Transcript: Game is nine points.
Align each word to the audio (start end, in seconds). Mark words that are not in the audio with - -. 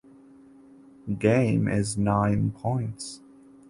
Game 1.19 1.67
is 1.67 1.95
nine 1.95 2.49
points. 2.53 3.21